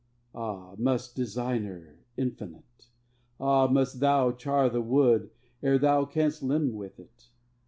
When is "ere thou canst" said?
5.61-6.41